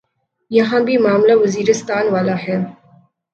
یہاں 0.51 0.79
بھی 0.79 0.97
معاملہ 0.97 1.33
وزیرستان 1.35 2.07
والا 2.11 2.35
ہے۔ 2.47 2.57